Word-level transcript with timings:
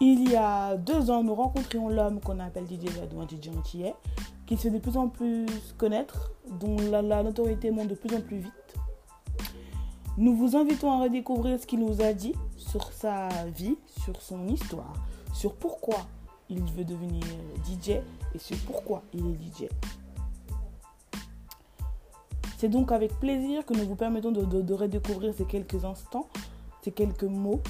Il 0.00 0.28
y 0.28 0.36
a 0.36 0.76
deux 0.76 1.10
ans, 1.10 1.22
nous 1.22 1.34
rencontrions 1.34 1.88
l'homme 1.88 2.20
qu'on 2.20 2.40
appelle 2.40 2.66
DJ 2.66 2.92
Jadou, 2.94 3.20
un 3.20 3.28
DJ 3.28 3.50
qui 4.44 4.56
se 4.56 4.62
fait 4.62 4.70
de 4.70 4.78
plus 4.78 4.96
en 4.96 5.08
plus 5.08 5.46
connaître, 5.78 6.32
dont 6.58 6.76
la, 6.90 7.22
notoriété 7.22 7.70
monte 7.70 7.88
de 7.88 7.94
plus 7.94 8.14
en 8.14 8.20
plus 8.20 8.38
vite. 8.38 8.74
Nous 10.18 10.34
vous 10.34 10.56
invitons 10.56 10.90
à 10.90 11.02
redécouvrir 11.02 11.60
ce 11.60 11.66
qu'il 11.66 11.78
nous 11.78 12.02
a 12.02 12.12
dit 12.12 12.34
sur 12.56 12.92
sa 12.92 13.28
vie, 13.46 13.76
sur 13.86 14.20
son 14.20 14.48
histoire, 14.48 14.92
sur 15.32 15.54
pourquoi 15.54 15.98
il 16.50 16.62
veut 16.72 16.84
devenir 16.84 17.22
DJ 17.64 17.90
et 18.34 18.38
sur 18.38 18.56
pourquoi 18.66 19.02
il 19.12 19.26
est 19.26 19.34
DJ. 19.34 19.68
C'est 22.58 22.68
donc 22.68 22.92
avec 22.92 23.18
plaisir 23.20 23.64
que 23.64 23.74
nous 23.74 23.86
vous 23.86 23.96
permettons 23.96 24.32
de 24.32 24.74
redécouvrir 24.74 25.34
ces 25.34 25.44
quelques 25.44 25.84
instants, 25.84 26.28
ces 26.82 26.92
quelques 26.92 27.24
mots, 27.24 27.60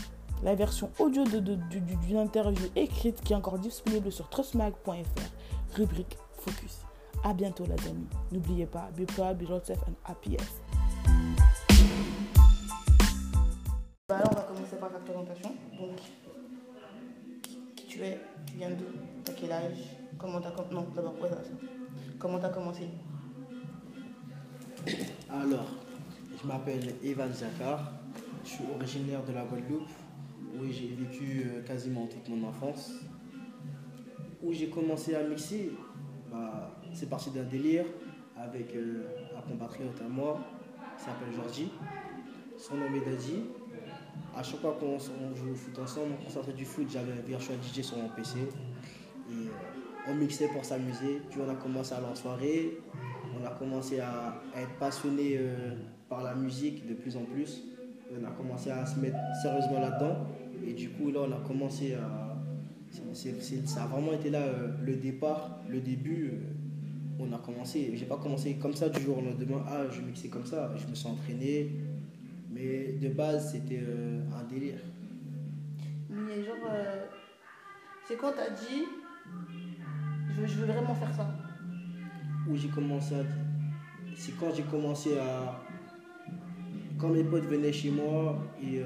la 0.43 0.55
version 0.55 0.91
audio 0.98 1.24
de- 1.24 1.41
de- 1.41 1.55
du- 1.55 1.80
du- 1.80 1.97
d'une 1.97 2.19
interview 2.19 2.66
écrite 2.77 3.20
qui 3.23 3.33
est 3.33 3.37
encore 3.37 3.59
disponible 3.59 4.12
sur 4.12 4.29
trustmag.fr, 4.29 5.77
rubrique 5.77 6.19
Focus. 6.38 6.80
A 7.23 7.33
bientôt 7.33 7.65
les 7.65 7.88
amis. 7.88 8.07
N'oubliez 8.33 8.66
pas, 8.66 8.91
be 8.97 9.07
proud, 9.07 9.38
be 9.38 9.48
yourself 9.48 9.79
and 9.88 9.95
happiest. 10.10 10.60
Bah 14.09 14.16
alors 14.19 14.30
on 14.33 14.34
va 14.34 14.43
commencer 14.43 14.77
par 14.77 14.93
ta 14.93 14.98
présentation. 14.98 15.51
Donc, 15.79 15.97
qui 17.77 17.87
tu 17.87 18.02
es, 18.02 18.21
tu 18.46 18.57
viens 18.57 18.71
d'où, 18.71 18.85
t'as 19.24 19.32
quel 19.32 19.52
âge, 19.52 19.79
comment 20.19 20.41
t'as 20.43 20.51
commencé, 20.51 20.74
non 20.74 20.87
d'abord, 20.95 21.15
comment 22.19 22.38
t'as 22.38 22.51
commencé? 22.51 22.88
Alors, 25.30 25.65
je 26.43 26.46
m'appelle 26.46 26.95
Evan 27.02 27.32
Zakar, 27.32 27.93
je 28.45 28.51
suis 28.51 28.65
originaire 28.77 29.24
de 29.24 29.32
la 29.32 29.45
Guadeloupe, 29.45 29.88
où 30.55 30.65
j'ai 30.71 30.88
vécu 30.88 31.47
euh, 31.47 31.63
quasiment 31.63 32.07
toute 32.07 32.29
mon 32.29 32.47
enfance. 32.49 32.93
Où 34.43 34.52
j'ai 34.52 34.69
commencé 34.69 35.15
à 35.15 35.23
mixer, 35.23 35.73
bah, 36.30 36.77
c'est 36.93 37.09
parti 37.09 37.30
d'un 37.30 37.45
délire 37.45 37.85
avec 38.37 38.74
euh, 38.74 39.05
un 39.37 39.41
compatriote 39.41 40.01
à 40.05 40.09
moi, 40.09 40.41
qui 40.99 41.05
s'appelle 41.05 41.33
Georgie. 41.35 41.73
Son 42.57 42.77
nom 42.77 42.87
est 42.87 43.11
Daddy. 43.11 43.45
À 44.37 44.43
chaque 44.43 44.61
fois 44.61 44.77
qu'on 44.79 44.99
joue 44.99 45.52
au 45.52 45.55
foot 45.55 45.79
ensemble, 45.79 46.15
on 46.27 46.30
sortait 46.30 46.52
du 46.52 46.65
foot, 46.65 46.87
j'avais 46.91 47.13
Virtual 47.27 47.57
DJ 47.63 47.83
sur 47.83 47.96
mon 47.99 48.09
PC. 48.09 48.39
Euh, 49.30 49.33
on 50.09 50.15
mixait 50.15 50.49
pour 50.49 50.65
s'amuser. 50.65 51.23
Puis 51.30 51.41
on 51.45 51.49
a 51.49 51.55
commencé 51.55 51.95
à 51.95 51.99
aller 51.99 52.07
en 52.07 52.15
soirée, 52.15 52.79
on 53.41 53.45
a 53.46 53.51
commencé 53.51 54.01
à 54.01 54.43
être 54.57 54.77
passionné 54.79 55.41
par 56.09 56.23
la 56.23 56.35
musique 56.35 56.87
de 56.87 56.95
plus 56.95 57.16
en 57.16 57.24
plus. 57.24 57.63
On 58.13 58.24
a 58.24 58.30
commencé 58.30 58.71
à 58.71 58.85
se 58.85 58.99
mettre 59.01 59.16
sérieusement 59.43 59.80
là-dedans. 59.80 60.27
Coup, 61.05 61.13
là, 61.13 61.21
on 61.29 61.33
a 61.33 61.47
commencé 61.47 61.93
à. 61.93 62.35
ça 63.66 63.83
a 63.83 63.87
vraiment 63.88 64.15
été 64.15 64.31
là 64.31 64.38
euh, 64.41 64.69
le 64.83 64.97
départ, 64.97 65.61
le 65.69 65.81
début. 65.81 66.31
euh, 66.33 66.55
on 67.19 67.31
a 67.31 67.38
commencé. 67.38 67.91
J'ai 67.94 68.06
pas 68.06 68.16
commencé 68.16 68.55
comme 68.55 68.72
ça 68.72 68.88
du 68.88 69.03
jour 69.03 69.19
au 69.19 69.21
lendemain. 69.21 69.62
Ah, 69.69 69.83
je 69.93 70.00
mixais 70.00 70.28
comme 70.28 70.47
ça. 70.47 70.72
Je 70.78 70.87
me 70.87 70.94
suis 70.94 71.06
entraîné. 71.06 71.72
Mais 72.50 72.93
de 72.93 73.09
base, 73.11 73.53
c'était 73.53 73.83
euh, 73.87 74.22
un 74.34 74.44
délire. 74.44 74.78
Mais 76.09 76.43
genre, 76.43 76.56
euh, 76.71 77.05
c'est 78.09 78.16
quand 78.16 78.33
t'as 78.34 78.49
dit, 78.49 78.84
je 80.34 80.41
veux, 80.41 80.47
je 80.47 80.55
veux 80.55 80.66
vraiment 80.72 80.94
faire 80.94 81.15
ça? 81.15 81.28
où 82.49 82.56
j'ai 82.56 82.69
commencé 82.69 83.15
à. 83.15 83.25
C'est 84.16 84.33
quand 84.41 84.55
j'ai 84.55 84.62
commencé 84.62 85.19
à. 85.19 85.61
Quand 86.99 87.11
mes 87.11 87.25
potes 87.25 87.44
venaient 87.44 87.72
chez 87.75 87.91
moi 87.91 88.39
et 88.62 88.81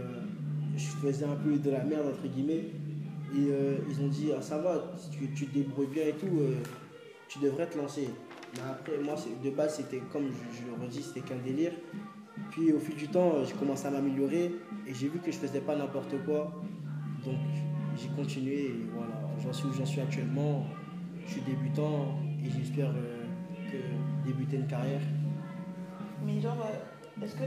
je 0.78 0.86
faisais 0.86 1.24
un 1.24 1.34
peu 1.34 1.56
de 1.56 1.70
la 1.70 1.82
merde, 1.82 2.06
entre 2.06 2.28
guillemets, 2.28 2.70
et 3.34 3.50
euh, 3.50 3.78
ils 3.90 4.00
ont 4.00 4.08
dit 4.08 4.30
Ah, 4.36 4.40
ça 4.40 4.58
va, 4.58 4.92
si 4.96 5.10
tu, 5.10 5.46
te 5.46 5.52
débrouilles 5.52 5.88
bien 5.88 6.06
et 6.06 6.12
tout, 6.12 6.38
euh, 6.40 6.54
tu 7.28 7.40
devrais 7.40 7.66
te 7.66 7.76
lancer. 7.76 8.08
Mais 8.54 8.62
après, 8.70 8.96
moi, 9.02 9.16
de 9.44 9.50
base, 9.50 9.76
c'était 9.76 10.00
comme 10.12 10.24
je, 10.26 10.66
le 10.66 10.82
redis, 10.82 11.02
c'était 11.02 11.20
qu'un 11.20 11.38
délire. 11.44 11.72
Puis 12.50 12.72
au 12.72 12.78
fil 12.78 12.94
du 12.94 13.08
temps, 13.08 13.44
j'ai 13.44 13.54
commencé 13.54 13.86
à 13.86 13.90
m'améliorer 13.90 14.52
et 14.86 14.94
j'ai 14.94 15.08
vu 15.08 15.18
que 15.18 15.30
je 15.30 15.36
faisais 15.36 15.60
pas 15.60 15.76
n'importe 15.76 16.14
quoi. 16.24 16.62
Donc 17.24 17.34
j'ai 17.96 18.08
continué 18.10 18.66
et 18.66 18.86
voilà, 18.94 19.20
j'en 19.42 19.52
suis 19.52 19.68
où 19.68 19.72
j'en 19.72 19.84
suis 19.84 20.00
actuellement. 20.00 20.64
Je 21.26 21.32
suis 21.32 21.40
débutant 21.42 22.16
et 22.42 22.50
j'espère 22.50 22.90
euh, 22.90 23.24
que 23.70 24.26
débuter 24.26 24.56
une 24.56 24.66
carrière. 24.66 25.02
Mais 26.24 26.40
genre, 26.40 26.64
est-ce 27.22 27.34
que 27.34 27.44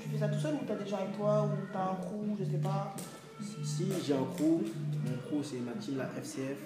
tu 0.00 0.08
fais 0.08 0.18
ça 0.18 0.28
tout 0.28 0.38
seul 0.38 0.54
ou 0.54 0.58
t'as 0.66 0.76
des 0.76 0.88
gens 0.88 0.96
avec 0.96 1.16
toi 1.16 1.44
ou 1.44 1.50
t'as 1.72 1.90
un 1.90 1.94
crew, 1.96 2.36
je 2.38 2.44
sais 2.44 2.58
pas? 2.58 2.94
Si, 3.40 3.86
j'ai 4.04 4.14
un 4.14 4.24
crew, 4.34 4.62
mon 5.04 5.16
crew 5.26 5.42
c'est 5.42 5.60
ma 5.60 5.72
team, 5.72 5.98
la 5.98 6.06
FCF. 6.20 6.58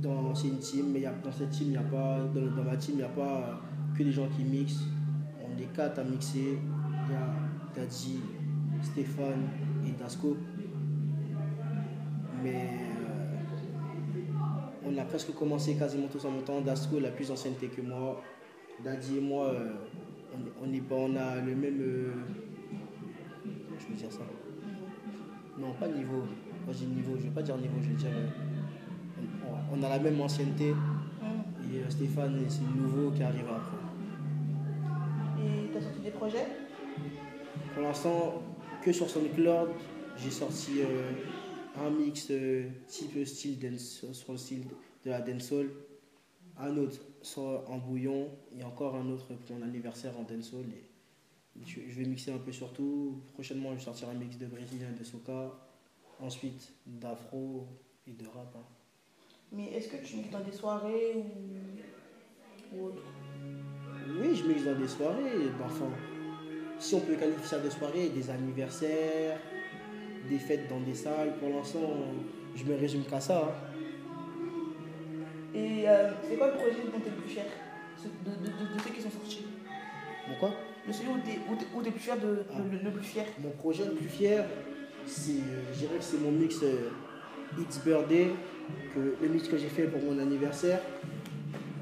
Dans, 0.00 0.34
c'est 0.34 0.48
une 0.48 0.58
team, 0.58 0.92
mais 0.92 1.00
y 1.00 1.06
a, 1.06 1.12
dans 1.12 1.32
cette 1.32 1.50
team, 1.50 1.76
a 1.76 1.82
pas, 1.82 2.20
dans, 2.32 2.56
dans 2.56 2.62
ma 2.62 2.76
team, 2.76 2.94
il 2.94 2.98
n'y 2.98 3.02
a 3.02 3.08
pas 3.08 3.36
euh, 3.38 3.96
que 3.96 4.02
des 4.04 4.12
gens 4.12 4.28
qui 4.28 4.44
mixent. 4.44 4.84
On 5.42 5.60
est 5.60 5.72
quatre 5.74 5.98
à 5.98 6.04
mixer. 6.04 6.58
Il 7.08 7.12
y 7.12 7.16
a 7.16 7.34
Daddy, 7.74 8.20
Stéphane 8.82 9.48
et 9.84 9.90
Dasco. 10.00 10.36
Mais 12.44 12.78
euh, 13.02 13.38
on 14.86 14.96
a 14.96 15.04
presque 15.04 15.34
commencé 15.34 15.74
quasiment 15.74 16.06
tous 16.06 16.24
en 16.26 16.30
même 16.30 16.44
temps. 16.44 16.60
Dasco, 16.60 17.00
la 17.00 17.10
plus 17.10 17.28
ancienneté 17.32 17.66
que 17.66 17.80
moi. 17.80 18.22
Daddy 18.84 19.18
et 19.18 19.20
moi, 19.20 19.46
euh, 19.52 19.72
on, 20.34 20.64
on, 20.68 20.72
est, 20.72 20.80
pas- 20.80 20.94
on 20.96 21.16
a 21.16 21.36
le 21.36 21.54
même. 21.54 21.80
euh, 21.80 22.12
je 23.78 23.86
veux 23.88 23.94
dire 23.94 24.12
ça. 24.12 24.22
Non, 25.58 25.72
pas 25.74 25.88
niveau. 25.88 26.24
Je 26.68 26.72
dis 26.78 26.86
niveau, 26.86 27.12
je 27.16 27.22
ne 27.22 27.28
veux 27.28 27.34
pas 27.34 27.42
dire 27.42 27.56
niveau, 27.56 27.76
je 27.82 27.88
veux 27.88 27.94
dire. 27.96 28.10
euh, 28.12 28.28
on, 29.72 29.78
on 29.78 29.82
a 29.82 29.88
la 29.88 29.98
même 29.98 30.20
ancienneté. 30.20 30.72
Hmm. 30.72 31.72
Et 31.72 31.78
euh, 31.80 31.90
Stéphane, 31.90 32.44
c'est 32.48 32.60
le 32.62 32.80
nouveau 32.82 33.10
qui 33.10 33.22
arrive 33.22 33.48
après. 33.48 33.76
Et 35.42 35.70
t'as 35.72 35.80
sorti 35.80 36.00
des 36.00 36.10
projets? 36.10 36.46
Pour 37.74 37.82
l'instant, 37.82 38.42
que 38.82 38.92
sur 38.92 39.08
SoundCloud, 39.08 39.70
j'ai 40.16 40.30
sorti 40.30 40.80
un 41.80 41.90
mix 41.90 42.32
type 42.88 43.24
style 43.26 43.58
dance, 43.58 44.04
sur 44.12 44.32
le 44.32 44.38
style 44.38 44.64
de 45.04 45.10
la 45.10 45.20
dancehall, 45.20 45.68
un 46.58 46.76
autre 46.76 46.98
sur, 47.22 47.62
en 47.68 47.78
bouillon 47.78 48.28
et 48.58 48.62
encore 48.64 48.94
un 48.96 49.08
autre 49.10 49.26
pour 49.34 49.56
mon 49.56 49.62
anniversaire 49.62 50.12
en 50.18 50.22
dancehall. 50.22 50.66
Et 50.72 51.64
je, 51.66 51.80
je 51.88 51.98
vais 52.00 52.04
mixer 52.06 52.32
un 52.32 52.38
peu 52.38 52.52
sur 52.52 52.72
tout. 52.72 53.20
Prochainement, 53.34 53.70
je 53.70 53.76
vais 53.76 53.80
sortir 53.84 54.08
un 54.08 54.14
mix 54.14 54.36
de 54.38 54.46
brésilien 54.46 54.88
et 54.94 54.98
de 54.98 55.04
soca. 55.04 55.52
Ensuite, 56.20 56.72
d'afro 56.86 57.66
et 58.06 58.12
de 58.12 58.26
rap. 58.26 58.54
hein. 58.56 58.64
Mais 59.52 59.72
est-ce 59.72 59.88
que 59.88 59.96
tu 60.04 60.16
mixes 60.16 60.30
dans 60.30 60.40
des 60.40 60.52
soirées 60.52 61.14
ou, 61.16 62.76
ou 62.76 62.84
autre? 62.86 63.02
Oui, 64.20 64.34
je 64.34 64.44
mixe 64.46 64.64
dans 64.64 64.78
des 64.78 64.88
soirées. 64.88 65.48
Enfin, 65.64 65.86
si 66.78 66.94
on 66.94 67.00
peut 67.00 67.14
qualifier 67.14 67.44
ça 67.46 67.58
de 67.60 67.70
soirée, 67.70 68.08
des 68.10 68.30
anniversaires, 68.30 69.38
des 70.28 70.38
fêtes 70.38 70.68
dans 70.68 70.80
des 70.80 70.94
salles, 70.94 71.38
pour 71.38 71.48
l'instant, 71.50 71.88
je 72.54 72.64
me 72.64 72.74
résume 72.76 73.04
qu'à 73.04 73.20
ça. 73.20 73.46
hein. 73.46 73.67
Et 75.58 75.88
euh, 75.88 76.10
c'est 76.28 76.36
quoi 76.36 76.46
le 76.48 76.52
projet 76.54 76.76
dont 76.92 77.00
t'es 77.02 77.10
le 77.10 77.16
plus 77.16 77.30
fier 77.30 77.44
de, 78.24 78.30
de, 78.30 78.36
de, 78.46 78.74
de 78.74 78.80
ceux 78.84 78.90
qui 78.90 79.00
sont 79.02 79.10
sortis 79.10 79.44
Pourquoi 80.28 80.50
Le 80.86 80.92
celui 80.92 81.08
où 81.10 81.16
où 81.78 81.82
t'es 81.82 81.90
plus 81.90 82.00
fier 82.00 82.16
de, 82.18 82.44
Ah. 82.50 82.58
le, 82.70 82.78
le- 82.78 82.90
plus 82.96 83.04
fier 83.04 83.24
Mon 83.42 83.50
projet 83.50 83.84
le 83.84 83.92
plus 83.92 84.08
fier, 84.08 84.44
c'est, 85.06 85.32
euh, 85.32 85.62
je 85.72 85.78
dirais 85.80 85.96
que 85.98 86.04
c'est 86.04 86.20
mon 86.20 86.30
mix 86.32 86.62
euh, 86.62 86.90
It's 87.58 87.78
Birthday, 87.84 88.28
que, 88.94 89.14
le 89.22 89.28
mix 89.28 89.48
que 89.48 89.56
j'ai 89.58 89.68
fait 89.68 89.84
pour 89.84 90.00
mon 90.02 90.18
anniversaire. 90.20 90.80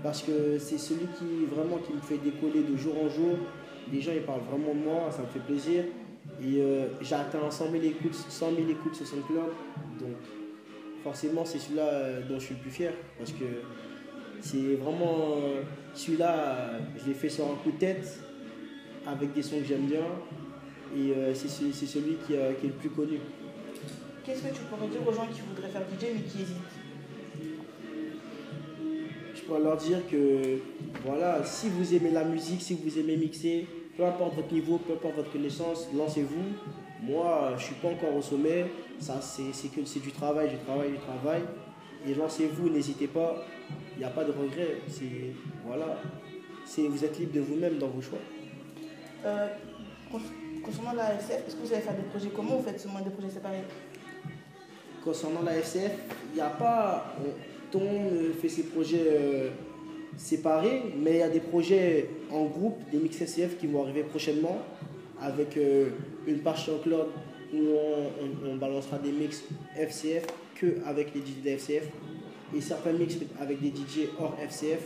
Parce 0.02 0.22
que 0.22 0.58
c'est 0.58 0.78
celui 0.78 1.06
qui 1.18 1.46
vraiment 1.52 1.78
qui 1.78 1.92
me 1.92 2.00
fait 2.00 2.18
décoller 2.18 2.62
de 2.62 2.76
jour 2.76 2.94
en 3.02 3.08
jour. 3.08 3.36
Les 3.92 4.00
gens 4.00 4.12
ils 4.14 4.22
parlent 4.22 4.42
vraiment 4.50 4.74
de 4.74 4.84
moi, 4.84 5.10
ça 5.10 5.22
me 5.22 5.26
fait 5.26 5.40
plaisir. 5.40 5.84
Et 6.42 6.60
euh, 6.60 6.88
j'ai 7.00 7.14
atteint 7.14 7.50
100 7.50 7.70
000 7.72 7.82
écoutes, 7.84 8.14
100 8.14 8.50
000 8.56 8.68
écoutes 8.68 8.94
sur 8.94 9.06
SoundCloud. 9.06 9.50
Donc 10.00 10.16
forcément 11.06 11.44
c'est 11.44 11.60
celui-là 11.60 11.84
euh, 11.88 12.20
dont 12.28 12.38
je 12.40 12.46
suis 12.46 12.54
le 12.56 12.60
plus 12.60 12.70
fier. 12.72 12.92
Parce 13.18 13.30
que 13.30 13.44
c'est 14.40 14.74
vraiment 14.74 15.36
euh, 15.36 15.62
celui-là, 15.94 16.32
euh, 16.34 16.78
je 17.00 17.06
l'ai 17.08 17.14
fait 17.14 17.28
sur 17.28 17.44
un 17.44 17.54
coup 17.62 17.70
de 17.70 17.78
tête, 17.78 18.18
avec 19.06 19.32
des 19.32 19.42
sons 19.42 19.58
que 19.60 19.64
j'aime 19.64 19.86
bien. 19.86 20.06
Et 20.96 21.12
c'est 21.34 21.48
ce- 21.48 21.72
c'est 21.72 21.86
celui 21.86 22.14
qui, 22.26 22.28
qui 22.28 22.34
est 22.66 22.72
le 22.74 22.78
plus 22.82 22.90
connu. 22.90 23.18
Qu'est-ce 24.24 24.42
que 24.42 24.54
tu 24.54 24.62
pourrais 24.70 24.88
dire 24.88 25.02
aux 25.06 25.12
gens 25.12 25.26
qui 25.32 25.40
voudraient 25.48 25.68
faire 25.68 25.82
DJ 25.82 26.04
mais 26.14 26.22
qui 26.22 26.42
hésitent? 26.42 26.56
Je 29.34 29.40
pourrais 29.42 29.60
leur 29.60 29.76
dire 29.76 29.98
que 30.10 30.58
voilà, 31.04 31.44
si 31.44 31.68
vous 31.68 31.94
aimez 31.94 32.10
la 32.10 32.24
musique, 32.24 32.62
si 32.62 32.74
vous 32.74 32.98
aimez 32.98 33.16
mixer, 33.16 33.66
peu 33.96 34.04
importe 34.04 34.34
votre 34.36 34.52
niveau, 34.52 34.78
peu 34.78 34.94
importe 34.94 35.16
votre 35.16 35.32
connaissance, 35.32 35.88
lancez-vous. 35.96 36.44
Moi, 37.02 37.52
je 37.58 37.64
suis 37.64 37.74
pas 37.76 37.88
encore 37.88 38.14
au 38.16 38.22
sommet. 38.22 38.66
Ça, 38.98 39.20
c'est 39.20 39.52
c'est 39.52 39.68
que 39.68 39.84
c'est 39.84 40.00
du 40.00 40.10
travail, 40.12 40.50
du 40.50 40.56
travail, 40.58 40.90
du 40.92 40.98
travail. 40.98 41.42
Et 42.06 42.14
lancez-vous, 42.14 42.68
n'hésitez 42.70 43.06
pas. 43.06 43.44
Il 43.94 43.98
n'y 43.98 44.04
a 44.04 44.10
pas 44.10 44.24
de 44.24 44.32
regret. 44.32 44.78
C'est 44.88 45.32
voilà, 45.66 46.00
c'est 46.64 46.82
vous 46.88 47.04
êtes 47.04 47.18
libre 47.18 47.34
de 47.34 47.40
vous-même 47.40 47.78
dans 47.78 47.88
vos 47.88 48.00
choix. 48.02 48.18
Euh, 49.24 49.48
con- 50.10 50.20
Concernant 50.64 50.94
la 50.94 51.14
SF, 51.14 51.46
est-ce 51.46 51.54
que 51.56 51.62
vous 51.62 51.72
allez 51.72 51.82
faire 51.82 51.94
des 51.94 52.02
projets 52.02 52.28
communs 52.30 52.54
ou 52.54 52.58
vous 52.58 52.64
faites 52.64 52.80
seulement 52.80 53.00
des 53.00 53.10
projets 53.10 53.30
séparés? 53.30 53.62
Concernant 55.04 55.42
la 55.42 55.52
FCF, 55.58 55.92
il 56.32 56.34
n'y 56.34 56.40
a 56.40 56.48
pas. 56.50 57.14
Tout 57.70 57.78
le 57.78 57.84
monde 57.84 58.32
fait 58.40 58.48
ses 58.48 58.64
projets 58.64 59.04
euh, 59.06 59.50
séparés, 60.16 60.82
mais 60.96 61.12
il 61.12 61.18
y 61.18 61.22
a 61.22 61.28
des 61.28 61.40
projets 61.40 62.08
en 62.30 62.44
groupe, 62.44 62.78
des 62.90 62.98
mix 62.98 63.16
FCF 63.16 63.58
qui 63.58 63.66
vont 63.66 63.82
arriver 63.82 64.02
prochainement 64.02 64.58
avec 65.20 65.56
euh, 65.56 65.90
une 66.26 66.40
page 66.40 66.66
SoundCloud 66.66 67.08
où 67.54 67.58
on, 67.58 68.50
on, 68.50 68.56
balancera 68.56 68.98
des 68.98 69.12
mix 69.12 69.44
FCF 69.76 70.26
que 70.54 70.84
avec 70.84 71.14
les 71.14 71.20
DJ 71.20 71.42
de 71.44 71.50
FCF 71.50 71.88
et 72.54 72.60
certains 72.60 72.92
mix 72.92 73.16
avec 73.40 73.60
des 73.60 73.68
DJ 73.68 74.08
hors 74.18 74.36
FCF 74.40 74.82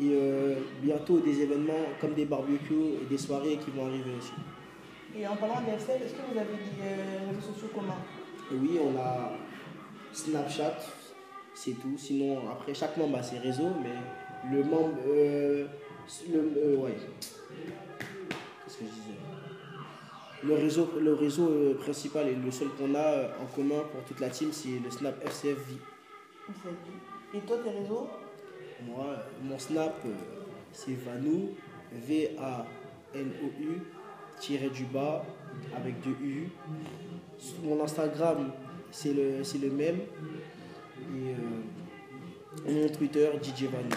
et 0.00 0.10
euh, 0.12 0.54
bientôt 0.82 1.18
des 1.18 1.40
événements 1.40 1.86
comme 2.00 2.14
des 2.14 2.24
barbecues 2.24 3.02
et 3.02 3.06
des 3.08 3.18
soirées 3.18 3.58
qui 3.64 3.70
vont 3.70 3.86
arriver 3.86 4.12
aussi. 4.18 4.32
Et 5.18 5.26
en 5.26 5.36
parlant 5.36 5.60
de 5.60 5.76
FCF, 5.76 6.02
est-ce 6.04 6.14
que 6.14 6.32
vous 6.32 6.38
avez 6.38 6.52
des 6.52 6.82
euh, 6.82 7.30
réseaux 7.30 7.52
sociaux 7.52 7.68
communs? 7.74 7.96
Oui, 8.52 8.78
on 8.80 8.98
a 8.98 9.32
Snapchat, 10.12 10.78
c'est 11.54 11.72
tout. 11.72 11.96
Sinon, 11.96 12.38
après, 12.50 12.74
chaque 12.74 12.96
membre 12.96 13.18
a 13.18 13.22
ses 13.22 13.38
réseaux, 13.38 13.72
mais 13.82 13.90
le 14.50 14.62
membre. 14.64 14.98
Euh, 15.08 15.66
le, 16.30 16.76
ouais. 16.76 16.94
Qu'est-ce 18.64 18.78
que 18.78 18.84
je 18.84 18.90
disais? 18.90 19.18
Le 20.44 20.54
réseau, 20.54 20.88
le 21.00 21.14
réseau 21.14 21.74
principal 21.80 22.28
et 22.28 22.34
le 22.34 22.50
seul 22.50 22.68
qu'on 22.78 22.94
a 22.94 23.36
en 23.40 23.46
commun 23.54 23.82
pour 23.92 24.04
toute 24.04 24.20
la 24.20 24.30
team, 24.30 24.50
c'est 24.52 24.78
le 24.82 24.90
Snap 24.90 25.22
FCFV. 25.26 25.74
Et 27.34 27.40
toi, 27.40 27.56
tes 27.62 27.70
réseaux? 27.70 28.08
Moi, 28.86 29.16
mon 29.42 29.58
Snap, 29.58 30.00
c'est 30.72 30.94
Vanou, 30.94 31.50
V-A-N-O-U, 31.92 33.82
tiré 34.38 34.70
du 34.70 34.84
bas, 34.84 35.24
avec 35.76 36.00
deux 36.02 36.16
U. 36.24 36.48
Mon 37.64 37.82
Instagram, 37.82 38.52
c'est 38.90 39.12
le, 39.12 39.38
le 39.40 39.70
même. 39.70 39.98
Et 41.14 41.34
euh, 41.34 42.72
mon 42.72 42.88
Twitter, 42.88 43.28
DJ 43.42 43.64
Vanou. 43.64 43.96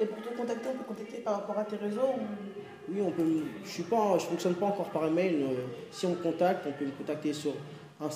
Et 0.00 0.06
pour 0.06 0.22
te 0.22 0.28
contacter, 0.36 0.68
on 0.72 0.78
peut 0.78 0.84
contacter 0.84 1.18
par 1.18 1.34
rapport 1.34 1.58
à 1.58 1.64
tes 1.64 1.76
réseaux 1.76 2.14
Oui, 2.88 3.00
on 3.00 3.10
peut. 3.10 3.42
Je 3.64 3.82
ne 3.82 4.18
fonctionne 4.18 4.54
pas 4.54 4.66
encore 4.66 4.90
par 4.90 5.06
email. 5.06 5.42
Euh, 5.42 5.66
si 5.90 6.06
on 6.06 6.10
me 6.10 6.16
contacte, 6.16 6.66
on 6.66 6.72
peut 6.72 6.84
me 6.84 6.92
contacter 6.92 7.32
sur 7.32 7.52
Instagram. 8.00 8.10